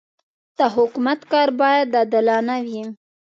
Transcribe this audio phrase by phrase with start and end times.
[0.57, 2.83] د حکومت کار باید عادلانه وي.